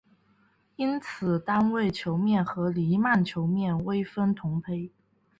[0.77, 4.91] 因此单位球面和黎曼球面微分同胚。